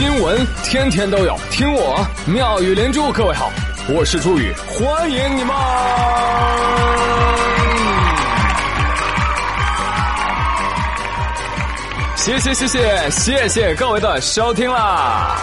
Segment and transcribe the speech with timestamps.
[0.00, 3.12] 新闻天天都有，听我妙语连珠。
[3.12, 3.52] 各位好，
[3.86, 5.54] 我是朱宇，欢迎你们！
[12.16, 15.36] 谢谢谢谢谢谢各位的收听啦！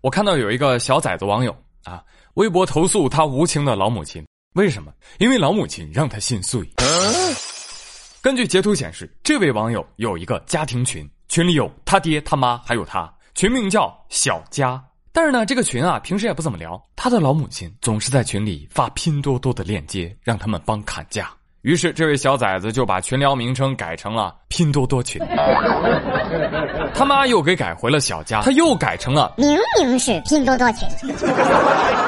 [0.00, 1.54] 我看到有一个小崽子网友
[1.84, 2.02] 啊，
[2.34, 4.90] 微博投诉他无情的老母亲，为什么？
[5.18, 6.68] 因为老母亲让他心碎。
[8.22, 14.78] 根据截图显示，这位网友有一个家庭群，群里有他爹、他妈，还有他，群名叫“小家”。
[15.10, 16.78] 但是呢，这个群啊，平时也不怎么聊。
[16.94, 21.30] 他的老母亲总是在群里发拼多多的链接，让他们帮砍价。
[21.62, 25.18] 于是，这位小崽子就把群聊名称改成了“拼多多群”。
[26.92, 30.86] 他妈又给改回了“小家”，他又改成了“明明是拼多多群”。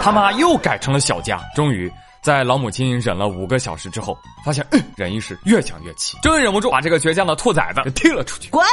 [0.02, 1.40] 他妈又改成了“小家”。
[1.56, 1.90] 终于。
[2.22, 4.64] 在老母亲忍了五个小时之后，发现
[4.96, 8.48] 忍一时越想越气，终于忍不住把这个倔强的兔崽子给踢了出去。
[8.48, 8.64] 滚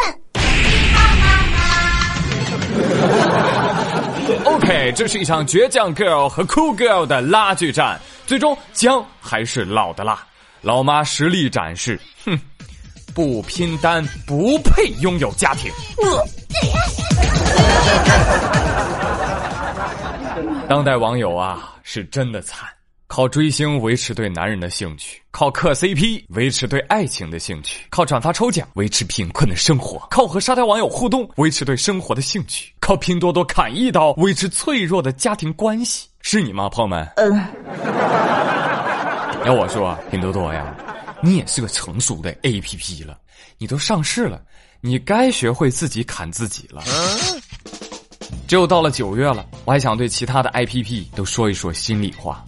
[4.46, 10.24] ！OK，这是一场倔强 girl 和 cool girl 的拉锯战，最终姜还是老的辣。
[10.62, 12.40] 老妈实力展示，哼，
[13.16, 15.72] 不拼单不配拥有家庭。
[20.68, 22.68] 当代网友啊，是真的惨。
[23.10, 37.04] 靠追星维持对男人的兴趣，靠磕 CP 维持对爱情的兴趣，靠转发抽奖维持贫困的生活，靠和沙雕网友互动维持对生活的兴趣，靠拼多多砍一刀维持脆弱的家庭关系，是你吗，朋友们？
[37.16, 37.34] 嗯。
[39.44, 40.76] 要我说，拼多多呀，
[41.24, 43.18] 你也是个成熟的 APP 了，
[43.58, 44.40] 你都上市了，
[44.82, 46.84] 你该学会自己砍自己了。
[48.48, 52.46] 只有到了九月了，我还想对其他的 APP 都说一说心里话。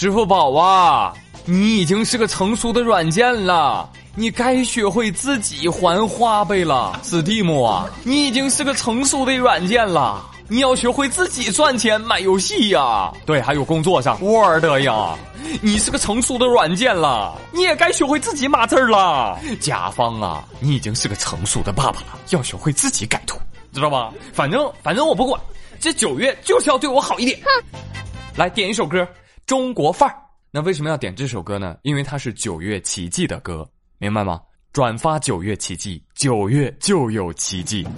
[0.00, 1.12] 支付宝啊，
[1.44, 6.98] 你已经是个成熟的软件了，你该学会自己还花呗了。
[7.04, 13.12] Steam 啊，你已经是个成熟的软件了，你要学会自己赚钱买游戏呀。
[13.26, 15.18] 对，还有工作上 Word 呀，
[15.60, 19.38] 你是个成熟的软件了，你也该学会自己码字了。
[19.60, 23.36] 甲方啊，你已经是个成熟的爸爸了，要学会自己改图，
[23.74, 24.10] 知道吧？
[24.32, 25.38] 反正反正我不管，
[25.78, 27.38] 这九月就是要对我好一点。
[27.44, 27.78] 哼，
[28.34, 29.06] 来点一首歌。
[29.50, 30.14] 中国范儿，
[30.52, 31.76] 那为什么要点这首歌呢？
[31.82, 33.68] 因为它是九月奇迹的歌，
[33.98, 34.40] 明白吗？
[34.72, 37.82] 转发九月奇迹，九月就有奇迹。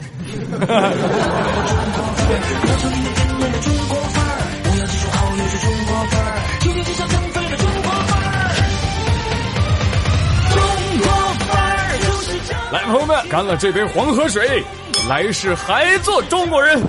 [12.72, 14.64] 来，朋友们，干了这杯黄河水，
[15.06, 16.80] 来世还做中国人。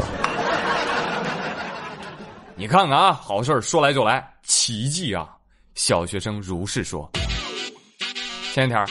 [2.55, 4.31] 你看看啊，好事说来就来。
[4.43, 5.29] 奇迹啊！
[5.73, 7.09] 小学生如是说。
[8.53, 8.85] 前几天，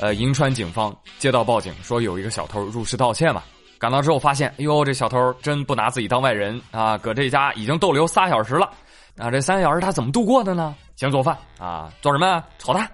[0.00, 3.42] 呃，银川警方接到报警，说有一个小偷入室盗窃嘛。
[3.78, 6.98] 赶到之后发现，哎呦，这小偷真不拿自己当外人啊！
[6.98, 8.68] 搁这家已经逗留仨小时了。
[9.16, 10.74] 啊，这三小时他怎么度过的呢？
[10.96, 12.42] 先做饭啊，做什么？
[12.58, 12.90] 炒蛋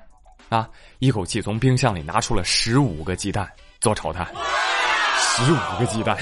[0.49, 0.69] 啊！
[0.99, 3.49] 一口气从冰箱里拿出了十五个鸡蛋
[3.81, 4.27] 做炒蛋。
[5.37, 6.17] 十五个鸡蛋，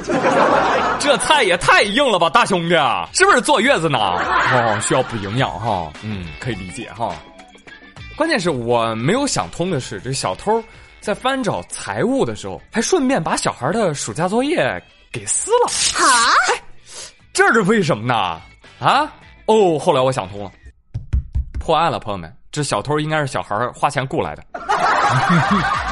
[0.98, 2.74] 这菜也太硬了吧，大兄弟，
[3.12, 3.98] 是不是坐月子呢？
[3.98, 7.14] 哦，需要补营养哈，嗯，可以理解哈。
[8.16, 10.62] 关键是我没有想通的是，这小偷
[11.00, 14.82] 在翻找财物的时候，还顺便把小孩的暑假作业
[15.12, 16.04] 给撕了。
[16.04, 16.32] 啊？
[17.32, 18.40] 这是为什么呢？
[18.80, 19.12] 啊？
[19.44, 20.50] 哦，后来我想通了，
[21.60, 24.42] 破案了，朋友们，这小偷应该是小孩花钱雇来的。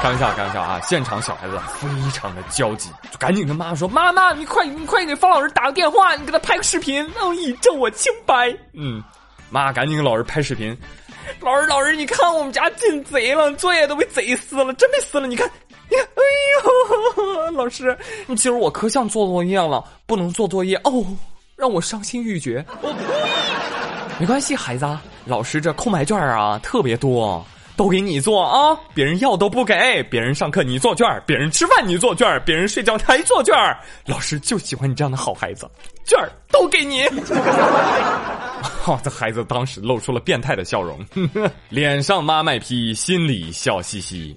[0.00, 0.80] 开玩笑，开玩笑啊！
[0.82, 9.02] 现场小孩子非常的焦急，就赶紧跟妈妈说：“妈妈，你快，你快给方老师打个电话，你给他拍个视频，让我，以证我清白。”嗯，
[9.50, 10.76] 妈赶紧给老师拍视频。
[11.40, 15.26] 老师，老师，你看我们家进贼了，作业都被贼撕了，真被撕了！
[15.26, 15.50] 你看，
[15.90, 16.22] 你看，哎
[17.46, 17.96] 呦，老师，
[18.26, 21.04] 你其实我可想做作业了，不能做作业哦，
[21.56, 22.64] 让我伤心欲绝。
[22.80, 22.94] 我
[24.20, 24.86] 没关系，孩子，
[25.24, 27.44] 老师这空白卷啊特别多。
[27.76, 28.78] 都给你做啊！
[28.94, 33.54] 别人要都不给，别人上课你做卷别人吃饭你做卷别人睡觉还做卷
[34.06, 35.70] 老师就喜欢你这样的好孩子，
[36.04, 37.06] 卷儿都给你。
[38.62, 40.98] 好， 这孩子当时露出了变态的笑容，
[41.68, 44.36] 脸上妈卖批，心里笑嘻嘻。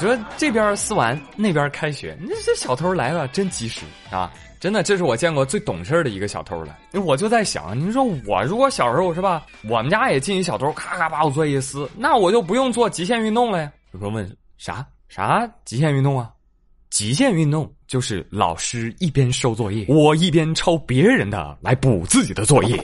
[0.00, 3.80] 你说这边撕完，那边开学，那这小偷来了真及时
[4.12, 4.30] 啊！
[4.60, 6.78] 真的，这是我见过最懂事的一个小偷了。
[7.04, 13.72] 我就在想，你说我如果小时候是吧，我们家也进一小偷，咔咔把我作业撕，那我就不用做极限运动了呀。
[13.90, 16.30] 有朋友问啥啥极限运动啊？
[16.90, 22.80] 极限运动就是老师一边收作业，我一边抄别人的来补自己的作业。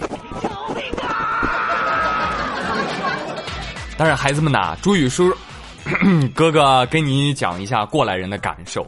[3.96, 5.32] 当然孩子们呐，朱宇叔
[6.34, 8.86] 哥哥跟你讲一下过来人的感受：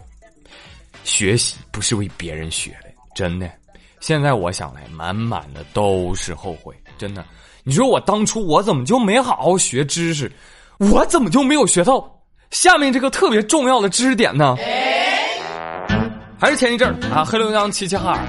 [1.04, 3.50] 学习不是为别人学的，真的。
[4.00, 7.24] 现在我想来，满满的都是后悔，真的。
[7.64, 10.30] 你说我当初我怎么就没好好学知识？
[10.78, 12.08] 我怎么就没有学到
[12.50, 14.56] 下面这个特别重要的知识点呢？
[16.38, 18.26] 还是前一阵儿啊，黑龙江齐齐哈尔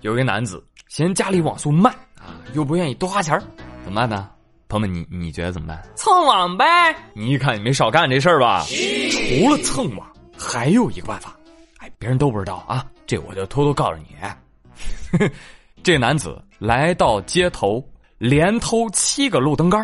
[0.00, 3.40] 有一个男子嫌家里网速慢啊，又不愿意多花钱
[3.84, 4.28] 怎么办呢？
[4.70, 5.82] 朋友们，你你觉得怎么办？
[5.96, 6.64] 蹭网呗！
[7.12, 8.64] 你一看你没少干这事儿吧？
[9.10, 10.06] 除了蹭网，
[10.38, 11.36] 还有一个办法，
[11.78, 15.28] 哎，别人都不知道啊，这我就偷偷告诉你。
[15.82, 17.84] 这男子来到街头。
[18.18, 19.82] 连偷七个路灯杆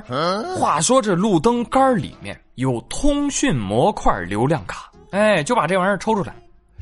[0.59, 6.37] 话说这路灯杆里面有通讯模块流量卡，哎，就把这玩意儿抽出来。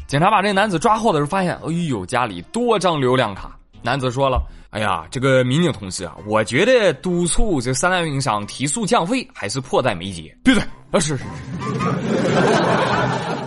[0.09, 3.56] 警察把这男子抓获的时候，发现，哎呦，家里多张流量卡。
[3.83, 4.43] 男子说了
[4.75, 10.61] ：“哎呀，这个民警同志啊，我觉得督促这三大运营商提速降费还是迫在眉睫。”闭嘴！
[10.91, 11.25] 啊，是是是。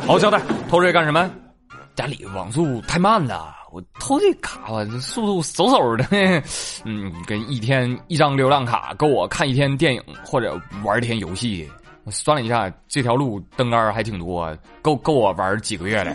[0.08, 1.30] 好交代，偷这干什么？
[1.96, 3.54] 家里网速太慢了。
[3.74, 6.06] 我偷这卡吧，这速度嗖嗖的，
[6.86, 11.70] 嗯，跟一天一张流量卡够我看一天电影或者玩一天游戏。
[12.06, 16.14] 我算了一下，这条路灯杆还挺多，够够我玩几个月的。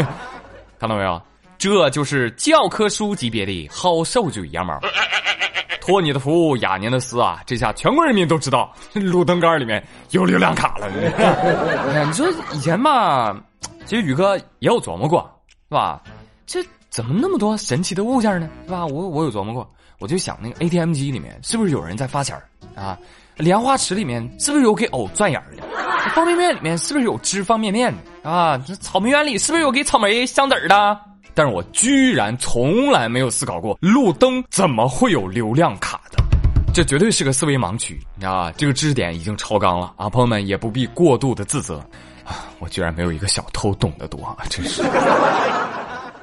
[0.78, 1.18] 看到没有？
[1.62, 4.80] 这就是教科书级别的好手嘴羊毛。
[5.80, 9.80] 托你的福，雅年的私啊，这下全国人民都知道路灯杆里面
[10.10, 10.90] 有流量卡了。
[12.04, 13.40] 你说以前吧，
[13.86, 15.22] 其实宇哥也有琢磨过，
[15.68, 16.02] 是吧？
[16.46, 18.48] 这怎么那么多神奇的物件呢？
[18.66, 18.84] 是吧？
[18.84, 22.36] 我我有琢磨过，我就想那个 ATM 机里面是不是有人在发钱
[22.74, 22.98] 啊？
[23.36, 25.62] 莲花池里面是不是有给藕钻眼的？
[26.12, 28.28] 方便面里面是不是有吃方便面的？
[28.28, 31.00] 啊，这草莓园里是不是有给草莓香籽的？
[31.34, 36.22] 但是我居然从来没有思考过路灯怎么会有流量卡的，
[36.74, 38.52] 这绝对是个思维盲区啊！
[38.52, 40.08] 这个知识点已经超纲了啊！
[40.08, 41.78] 朋友们也不必过度的自责
[42.24, 42.48] 啊！
[42.58, 44.38] 我居然没有一个小偷懂得多啊！
[44.48, 44.82] 真是。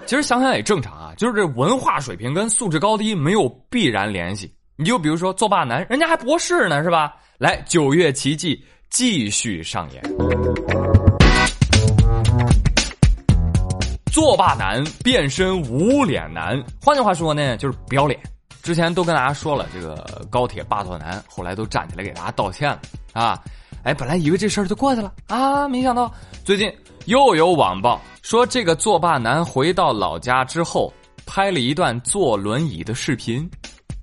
[0.05, 4.51] 其实想想也正常啊，就是这文化水平跟素质高低没有必然联系。
[4.75, 7.13] 你就比如说作霸男，人家还博士呢，是吧？
[7.37, 10.88] 来，九月奇迹继续上演。
[14.19, 18.19] 作霸男变身无脸男，换句话说呢，就是不要脸。
[18.61, 22.81] 之前都跟大家说了，这个高铁霸座男后来都站起来给大家道歉了
[23.13, 23.41] 啊。
[23.83, 26.13] 哎，本来以为这事儿就过去了啊，没想到
[26.43, 26.69] 最近
[27.05, 30.93] 又有网曝说，这个作霸男回到老家之后，
[31.25, 33.49] 拍了一段坐轮椅的视频。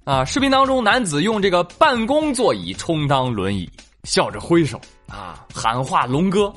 [0.04, 3.70] 啊，视频当中，男子用这个办公座椅充当轮椅，
[4.04, 6.50] 笑着挥手啊，喊话龙哥，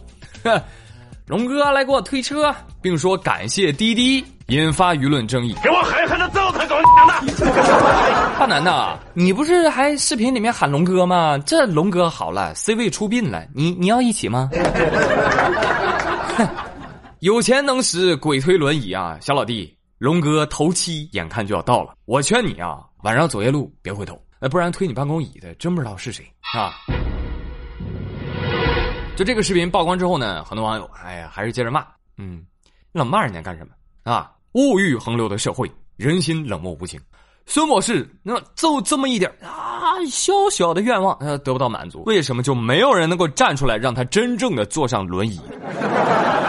[1.30, 5.56] 龙哥来给我推车，并说感谢滴滴，引发舆论争议。
[5.62, 7.14] 给我狠狠的揍他，狗娘的！
[8.40, 11.38] 大男的，你不是还视频里面喊龙哥吗？
[11.46, 14.50] 这龙哥好了，C 位出殡了，你你要一起吗？
[17.22, 22.80] 有钱能使鬼推轮椅啊，小老弟，龙哥头七眼看就要到了，我劝你啊。
[23.04, 26.26] 晚上走夜路别回头，哎，不然推你办公椅的真不知道是谁
[26.58, 26.74] 啊！
[29.20, 31.86] 就这个视频曝光之后呢，很多网友哎呀还是接着骂，
[32.18, 32.42] 嗯，
[32.94, 33.74] 老骂人家干什么
[34.10, 34.32] 啊？
[34.54, 36.98] 物欲横流的社会，人心冷漠无情。
[37.46, 45.38] 孙博士那就这么一点啊，小小的愿望得不到满足，为什么就没有人能够站出来让他真正的坐上轮椅，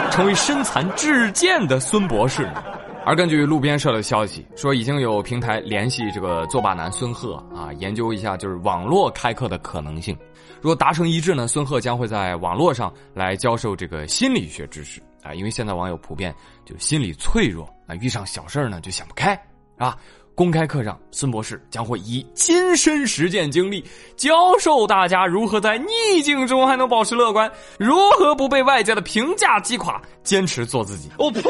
[0.09, 2.63] 成为身残志坚的孙博士呢？
[3.03, 10.15] 而根据路边社的消息说，已经有平台联系这个作霸男孙贺啊，研究一下就是网络开课的可能性。
[10.61, 19.33] 若达成一致呢，孙贺将会在网络上来教授这个心理学知识啊，因为现在网友普遍就心理脆弱啊，遇上小事呢就想不开
[19.77, 19.97] 啊。
[20.41, 23.85] 公开课上，孙博士将会以亲身实践经历，
[24.17, 31.11] 教授大家如何在逆境中还能保持乐观，如何不被外界的评价击垮，坚持做自己。
[31.19, 31.41] 我呸！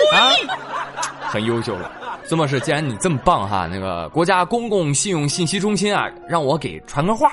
[1.21, 1.89] 很优秀了，
[2.25, 7.31] 孙博士，既然你这么棒哈，那个国家公共信用信息中心啊，让我给传个话，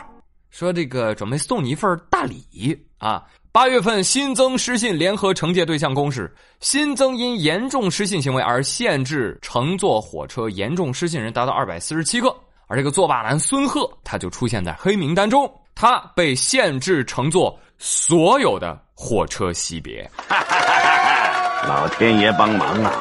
[0.50, 3.24] 说这个准备送你一份大礼啊。
[3.50, 12.28] 八月份新增失信联合惩戒对象公示，新增因严重失信行为而限制乘坐火车严重失信人达到二百四十七个，
[12.66, 20.08] 而这个作霸男孙贺他就出现在黑名单中，他被限制乘坐所有的火车级别。
[21.66, 22.92] 老天爷帮忙啊！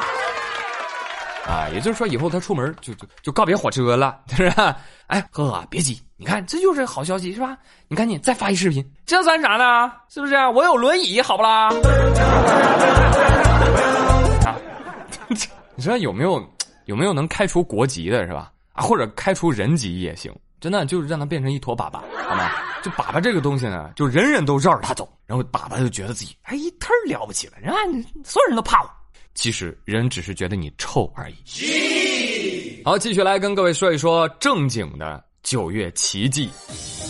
[1.46, 4.76] 啊，也就是说以后他出门就就就告别火车了， 是吧？
[5.08, 6.00] 哎，呵呵，别急。
[6.20, 7.56] 你看，这就是好消息，是吧？
[7.86, 9.92] 你赶紧再发一视频，这算啥呢？
[10.08, 10.34] 是不是？
[10.48, 11.68] 我有轮椅，好不啦？
[14.44, 14.58] 啊，
[15.76, 16.44] 你说有没有
[16.86, 18.50] 有没有能开除国籍的，是吧？
[18.72, 22.50] 啊，或者开除人籍也行真的就是让他变成一坨粑粑，好吗？
[22.82, 27.76] 就粑粑这个东西呢，就人人都绕着他走，然后粑粑就觉得自己哎一忒了不起了，人家
[28.24, 28.90] 所有人都怕我。
[29.34, 32.82] 其实人只是觉得你臭而已。
[32.84, 36.50] 好，继续来跟各位说一说正经的九月奇迹。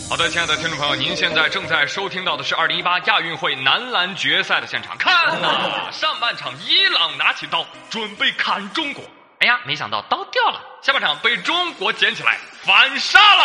[0.09, 4.97] 好的，亲爱的听众朋友，您现在正在收听到的是二零一八亚运会男篮决赛的现场。
[4.97, 9.03] 看呐，上半场伊朗拿起刀准备砍中国，
[9.39, 13.43] 哎呀，没想到刀掉了，下半场被中国捡起来反杀了，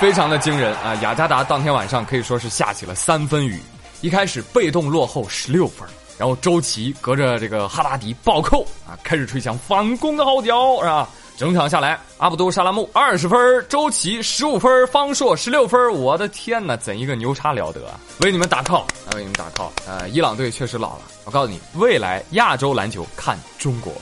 [0.00, 0.94] 非常的惊人啊！
[1.02, 3.60] 雅加达当天晚上可以说是下起了三分雨，
[4.00, 5.86] 一开始被动落后十六分。
[6.18, 11.08] 然后周琦隔着这个哈达迪暴扣啊，开始吹响反攻的号角，是吧？
[11.36, 15.92] 整场下来，阿卜杜沙拉木二十分，周琦十五分，方硕十六分。
[15.92, 17.98] 我的天哪，怎一个牛叉了得啊！
[18.20, 20.08] 为你们打 call 啊，为你们打 call 呃！
[20.10, 23.92] 伊朗队确实老了，我告诉你，未来亚洲篮球看中国。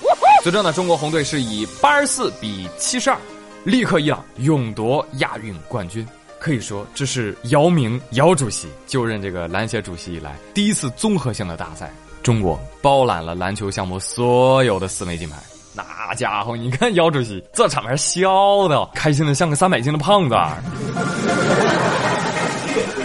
[0.42, 3.16] 最终呢，中国红队是以八十四比七十二，
[3.64, 6.06] 力克伊朗，勇夺亚运冠军。
[6.42, 11.88] 可以说，这是姚明姚主席就任这个篮协主席以来第一次综合性的大赛。
[12.20, 15.36] 中国包揽了篮球项目所有的四枚金牌，
[15.72, 20.34] 那家伙，你看姚主席这场面笑的开心的像个三百斤的胖子。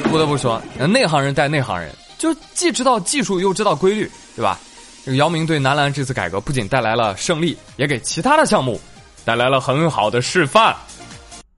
[0.05, 4.59] 不得不说，内行人带内行人，就既知道技术又知道规律，对吧？
[5.05, 8.81] 这个姚明对男篮这次改革不仅带来了胜利，也给其他的项目
[9.23, 10.75] 带来了很好的示范。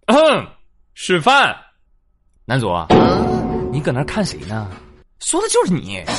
[0.07, 0.45] 嗯
[0.93, 1.55] 示范，
[2.49, 2.67] 男主，
[3.71, 4.67] 你搁那看谁呢？
[5.19, 6.03] 说的就是你。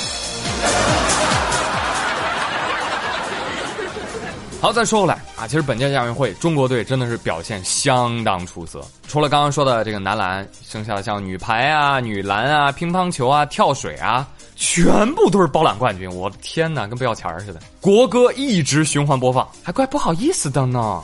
[4.62, 8.80] 好，再说回来啊，其实本届亚运会中国队真的是表现相当出色。
[9.08, 16.08] 除了刚刚说的这个男篮，剩下的像女排啊、女篮啊、乒乓球啊、跳水啊，全部都是包揽冠军。
[16.14, 17.58] 我的天哪，跟不要钱似的。
[17.80, 21.02] 国歌一直循环播放，还怪不好意思的呢。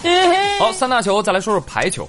[0.60, 2.08] 好，三大球，再来说说排球。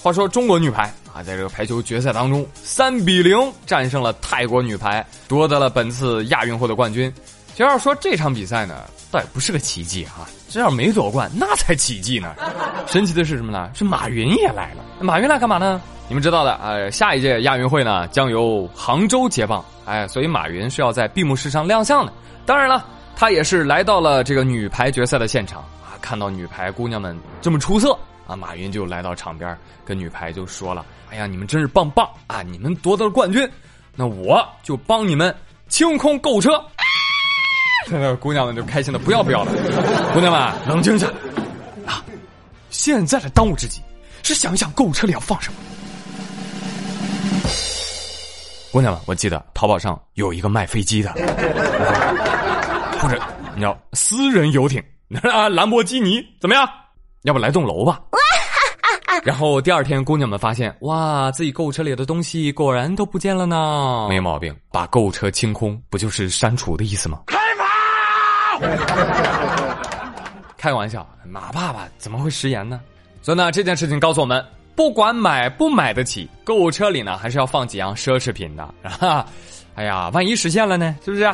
[0.00, 7.10] 话说中国女排啊，在这个排球决赛当中，三比零战胜了泰国女排，夺得了本次亚运会的冠军。
[7.52, 10.28] 其实要说这场比赛呢，倒也不是个奇迹啊。
[10.50, 12.34] 这要没夺冠，那才奇迹呢！
[12.86, 13.70] 神奇的是什么呢？
[13.74, 14.84] 是马云也来了。
[15.00, 15.80] 马云来干嘛呢？
[16.06, 22.12] 你们知道的，呃，下一届亚运会呢将由杭州接棒，哎，所以马云是要在闭幕式上亮相的。
[22.44, 22.84] 当然了，
[23.16, 32.42] 他也是来到了这个女排决赛的现场啊，看到女排姑娘们这么出色啊，马云就来到场边跟女排就说了：“哎呀，你们真是棒棒啊！
[32.42, 33.48] 你们夺得了冠军，
[33.94, 35.34] 那我就帮你们
[35.68, 36.62] 清空购物车。”
[37.88, 39.52] 那姑娘们就开心的不要不要的。
[40.12, 41.06] 姑娘们，冷静一下
[41.86, 42.04] 啊！
[42.70, 43.80] 现在的当务之急
[44.22, 45.58] 是想一想购物车里要放什么。
[48.72, 51.12] 姑娘们，我记得淘宝上有一个卖飞机的，
[53.00, 53.22] 或者
[53.54, 54.82] 你要私人游艇
[55.32, 56.68] 啊，兰博基尼怎么样？
[57.22, 58.00] 要不来栋楼吧？
[59.24, 64.06] 然后第二天，姑娘们发现，哇，自己购物车里的东西果然都不见了呢。
[64.08, 67.20] 没毛病，把购物车清空，不就是删除的意思吗？
[67.26, 67.66] 开跑！
[70.56, 72.80] 开玩笑，马爸爸怎么会食言呢？
[73.22, 74.44] 所以呢，这件事情告诉我们，
[74.74, 78.62] 不管买不买得起，购物车里呢还是要放几样奢侈品的
[79.00, 79.26] 啊！
[79.74, 80.96] 哎呀，万一实现了呢？
[81.04, 81.24] 是不是？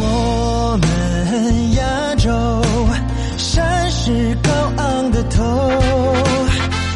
[0.00, 2.30] 我们亚洲
[3.36, 4.50] 山是高
[4.82, 6.31] 昂的头。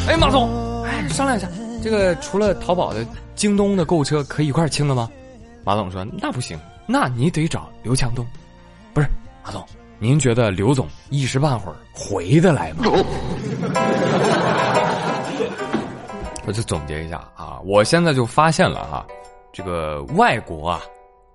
[0.09, 1.49] 哎，马总，哎，商量一下，
[1.83, 5.11] 这个除了淘宝的、京东的购物车可以一块清了吗？
[5.65, 8.25] 马总说：“那不行，那你得找刘强东，
[8.95, 9.09] 不是。”
[9.45, 9.67] 马总，
[9.99, 12.85] 您觉得刘总一时半会儿回得来吗？
[16.47, 19.05] 我就总结一下啊，我现在就发现了哈，
[19.53, 20.81] 这个外国啊，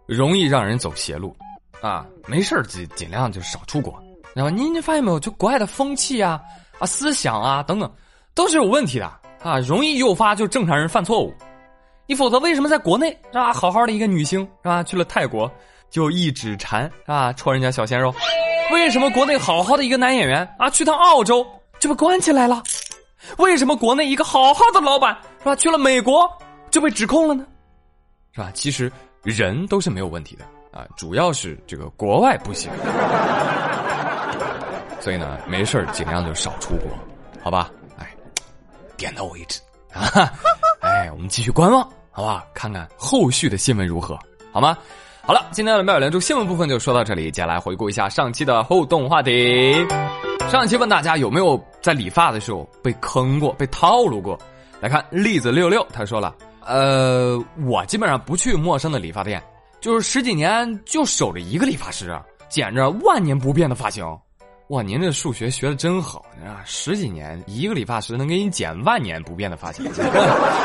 [0.05, 1.35] 容易让人走邪路
[1.81, 4.01] 啊，没事尽尽量就少出国，
[4.33, 4.49] 知道吧？
[4.49, 5.19] 您您发现没有？
[5.19, 6.39] 就国外的风气啊、
[6.79, 7.91] 啊思想啊等等，
[8.33, 9.05] 都是有问题的
[9.43, 11.33] 啊，容易诱发就正常人犯错误。
[12.07, 13.53] 你否则为什么在国内是吧？
[13.53, 14.83] 好好的一个女星是吧？
[14.83, 15.51] 去了泰国。
[15.89, 18.15] 就一指禅啊，戳人家小鲜肉。
[18.71, 21.45] 为什么国内好好的一个男演员啊，去趟澳洲
[21.79, 22.63] 就被关起来了？
[23.39, 26.31] 为什么国内一个好好的老板是吧，去了美国
[26.69, 27.45] 就被指控了呢？
[28.31, 28.49] 是吧？
[28.53, 28.89] 其实
[29.21, 32.71] 人都是没有问题的啊，主要是这个国外不行。
[35.01, 36.89] 所以呢，没事尽量就少出国，
[37.43, 37.69] 好吧？
[39.01, 39.59] 点到为止
[39.91, 40.31] 啊！
[40.81, 41.81] 哎，我们继续观望，
[42.11, 42.45] 好吧？
[42.53, 44.17] 看看后续的新闻如何，
[44.53, 44.77] 好吗？
[45.23, 47.31] 好了，今天的妙语连珠新闻部分就说到这里。
[47.31, 49.73] 接下来回顾一下上期的互动话题。
[50.51, 54.37] 上期问大家有没有在理发的时候被坑过、被套路过？
[54.79, 59.41] 来看栗子六六，他说了：“呃，我基本上不去陌生的理发店，
[59.79, 62.15] 就是十几年就守着一个理发师，
[62.49, 64.05] 剪着万年不变的发型。
[64.71, 66.63] 哇，您这数学学的真好啊！
[66.65, 69.85] 十几年一个理发师能给你剪万年不变的发型。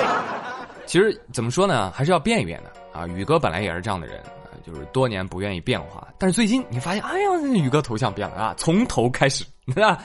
[0.86, 3.04] 其实怎么说呢，还是要变一变的啊。
[3.08, 4.22] 宇哥本来也是这样的人，
[4.64, 9.44] 就是多年不愿意变化，但是最近你发现，哎呀，宇哥头像变了啊，从头开始
[9.74, 9.98] 啊，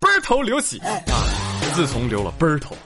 [0.00, 0.90] 奔头留起啊。
[1.74, 2.76] 自从留了奔头，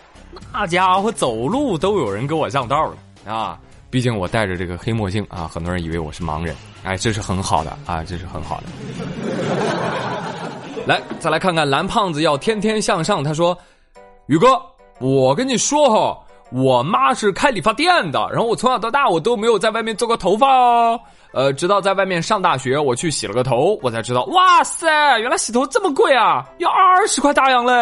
[0.52, 3.58] 那家伙走路都有人给我让道了啊。
[3.90, 6.54] 毕竟我戴着这个黑墨镜啊，很多人以为我是盲人。
[6.84, 8.66] 哎，这是很好的啊，这是很好的。
[10.88, 13.22] 来，再来看看蓝胖子要天天向上。
[13.22, 13.54] 他说
[14.24, 14.58] ：“宇哥，
[15.00, 16.18] 我跟你说哈，
[16.50, 20.98] 我妈是开理发店的，然后我从小到大我都没有在外面做过头发哦。
[21.34, 27.74] 呃，直到在外面上大学，我去洗了个头，我才知道，哇塞，原来洗头这么贵啊，要二十块大洋嘞！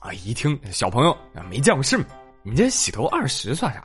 [0.00, 1.16] 啊，一听小朋友
[1.48, 2.04] 没见过世面，
[2.42, 3.84] 你这洗头二十算啥呀？”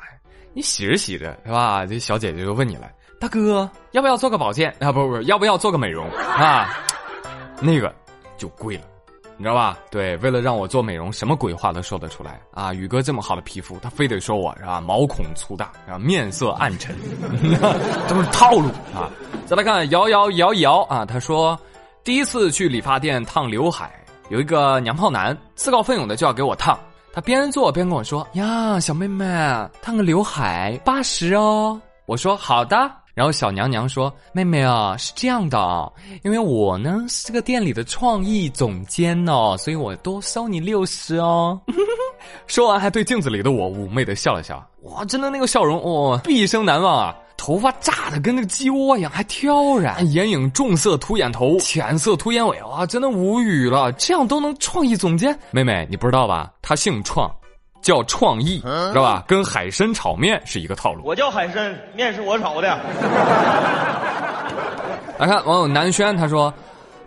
[0.55, 1.85] 你洗着洗着是吧？
[1.85, 2.89] 这小姐姐就问你了，
[3.21, 4.91] 大哥要不要做个保健啊？
[4.91, 6.67] 不不不，要不要做个美容啊？
[7.59, 7.93] 那个
[8.37, 8.83] 就贵了，
[9.37, 9.77] 你知道吧？
[9.91, 12.73] 对，为了让我做美容，什么鬼话都说得出来啊！
[12.73, 14.79] 宇哥这么好的皮肤，他非得说我是吧？
[14.79, 16.95] 毛孔粗大，然后面色暗沉，
[18.07, 19.09] 都是套路啊！
[19.45, 21.59] 再来看摇摇摇摇啊，他说
[22.03, 23.91] 第一次去理发店烫刘海，
[24.29, 26.77] 有一个娘炮男自告奋勇的就要给我烫。
[27.13, 29.25] 他边做边跟我说：“呀，小妹妹，
[29.81, 35.91] 烫个刘海八十哦。”我说：“好的。”然后小娘娘说：“妹妹啊，是这样的啊，
[36.23, 41.59] 因为我呢是这个店里的创意总监呢，所以我多收你六十哦。
[42.45, 44.63] ”说完还对镜子里的我妩媚的笑了笑。
[44.83, 47.15] 哇，真的那个笑容，哇，毕生难忘啊！
[47.35, 55.35] 头发炸的跟那个鸡窝一样，还挑染，眼影重色涂眼头，浅色涂眼尾，哇，真的无语了，这样都能创意总监？
[55.49, 56.51] 妹妹，你不知道吧？
[56.61, 57.27] 他姓创，
[57.81, 59.23] 叫创意，知道吧？
[59.27, 61.01] 跟海参炒面是一个套路。
[61.03, 62.67] 我叫海参，面是我炒的。
[65.17, 66.53] 来看网友南轩，他说：“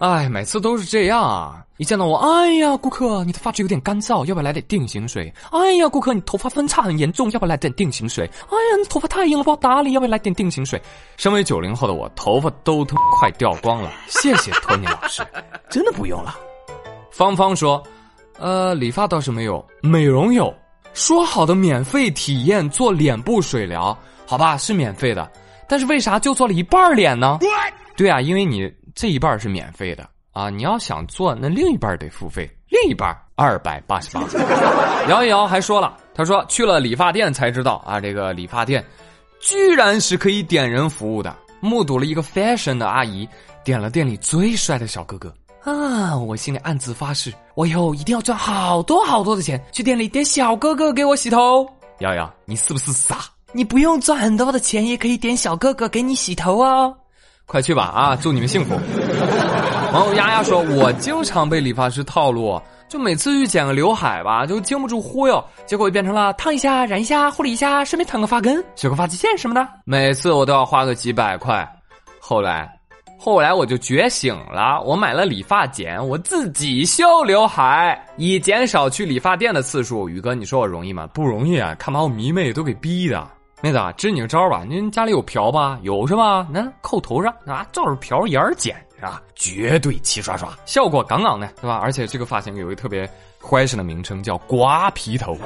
[0.00, 5.33] 哎，每次都是这样啊。”一见到我，哎呀，顾客，你的发质有点干燥，要不要来点定型水？
[5.50, 8.29] 哎呀，顾客，你头发分叉很严重，要不要来点定型水？
[8.50, 10.79] 哎呀，你头发太硬了，不好打理，要不要来点定型水？
[11.16, 15.23] 身为九零后的我，头发都他妈快掉光了，谢谢托尼老师，
[15.71, 16.37] 真的不用了。
[17.11, 17.83] 芳芳说
[18.38, 20.55] ：“呃，理发倒是没有，美容有，
[20.92, 25.31] 说好的免费体验做脸部水疗，好吧，是免费的，
[25.68, 27.38] 但是为啥就做了一半脸呢？
[27.96, 34.22] 对啊，因为你这一半是免费的。”啊，你要想做，那另一半得付费，另一半二百八十八。
[35.11, 38.83] 摇一摇还说了，他说去了理发店才知道啊，这个理发店
[39.40, 41.37] 居然是可以点人服务的。
[41.59, 43.29] 目睹了一个 fashion 的阿姨
[43.64, 51.68] 点了店里最帅的小哥哥啊，我心里暗自发誓，我以后一定要赚好多好多的钱去店里点小哥哥给我洗头。
[51.99, 53.16] 瑶瑶，你是不是傻？
[53.53, 56.96] 你不用赚很多的钱也可以点小哥哥给你洗头哦。
[57.44, 58.16] 快去吧啊！
[58.16, 58.75] 祝你们幸福。
[59.92, 69.68] 网友丫丫说：“我经常被理发师套路，就每次去剪个刘海吧，就经不住忽悠，结果就变成了烫一下、染一下、护理一下，顺便烫个发根、修个发际线什么的。
[69.85, 71.68] 每次我都要花个几百块。
[72.20, 72.73] 后来，
[73.22, 80.09] 后来我就觉醒了，我买了理发剪，我自己修刘海，以减少去理发店的次数。
[80.09, 81.06] 宇哥，你说我容易吗？
[81.12, 81.74] 不容易啊！
[81.78, 83.28] 看把我迷妹都给逼的。”
[83.61, 85.78] 妹子，支你个招吧，您家里有瓢吧？
[85.83, 86.46] 有是吧？
[86.50, 89.20] 那扣头上啊，照着瓢眼剪是吧？
[89.35, 91.78] 绝对齐刷刷，效果杠杠的，对吧？
[91.83, 93.06] 而且这个发型有一个特别
[93.38, 95.37] 坏神的名称，叫瓜皮头。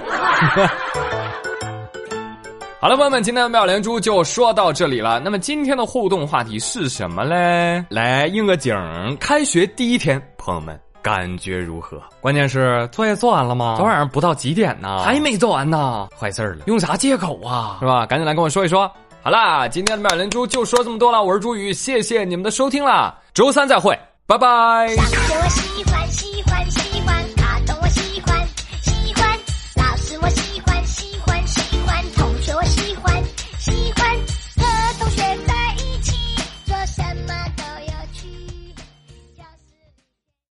[2.84, 5.18] 好了，朋友们，今天的妙连珠就说到这里了。
[5.18, 7.82] 那么今天的互动话题是什么嘞？
[7.88, 8.76] 来应个景，
[9.18, 10.78] 开学第一天，朋友们。
[11.00, 11.98] 感觉如何？
[12.20, 13.76] 关键是作业做完了吗？
[13.78, 15.02] 昨晚上不到几点呢？
[15.02, 16.64] 还没做完呢，坏事了！
[16.66, 17.78] 用啥借口啊？
[17.80, 18.04] 是吧？
[18.04, 18.86] 赶紧来跟我说一说。
[19.22, 21.22] 好啦，今天的妙连珠就说这么多了。
[21.24, 24.88] 我是朱宇，谢谢你们的收听啦，周三再会，拜拜。
[25.48, 26.06] 喜欢